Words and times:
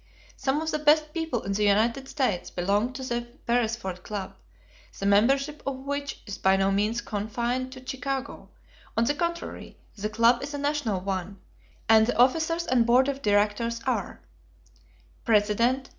Some 0.35 0.61
of 0.61 0.71
the 0.71 0.79
best 0.79 1.13
people 1.13 1.43
in 1.43 1.51
the 1.53 1.63
United 1.65 2.09
States 2.09 2.49
belong 2.49 2.91
to 2.93 3.03
the 3.03 3.21
Beresford 3.45 4.01
Club, 4.01 4.33
the 4.97 5.05
membership 5.05 5.61
of 5.67 5.75
which 5.75 6.23
is 6.25 6.39
by 6.39 6.57
no 6.57 6.71
means 6.71 7.01
confined 7.01 7.71
to 7.73 7.85
Chicago; 7.87 8.49
on 8.97 9.03
the 9.03 9.13
contrary, 9.13 9.77
the 9.95 10.09
club 10.09 10.41
is 10.41 10.55
a 10.55 10.57
national 10.57 11.01
one 11.01 11.37
and 11.87 12.07
the 12.07 12.17
officers 12.17 12.65
and 12.65 12.87
board 12.87 13.09
of 13.09 13.21
directors 13.21 13.79
are: 13.85 14.19
_President. 15.27 15.85